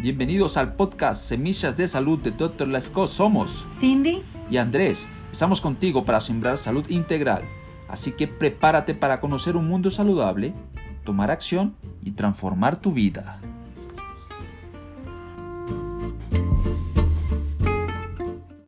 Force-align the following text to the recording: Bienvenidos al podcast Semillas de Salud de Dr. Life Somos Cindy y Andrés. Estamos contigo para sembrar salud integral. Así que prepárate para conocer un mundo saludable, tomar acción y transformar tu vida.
Bienvenidos 0.00 0.56
al 0.56 0.76
podcast 0.76 1.20
Semillas 1.24 1.76
de 1.76 1.88
Salud 1.88 2.20
de 2.20 2.30
Dr. 2.30 2.68
Life 2.68 2.92
Somos 3.08 3.66
Cindy 3.80 4.22
y 4.48 4.58
Andrés. 4.58 5.08
Estamos 5.32 5.60
contigo 5.60 6.04
para 6.04 6.20
sembrar 6.20 6.56
salud 6.56 6.88
integral. 6.88 7.42
Así 7.88 8.12
que 8.12 8.28
prepárate 8.28 8.94
para 8.94 9.20
conocer 9.20 9.56
un 9.56 9.66
mundo 9.66 9.90
saludable, 9.90 10.54
tomar 11.02 11.32
acción 11.32 11.74
y 12.00 12.12
transformar 12.12 12.80
tu 12.80 12.92
vida. 12.92 13.40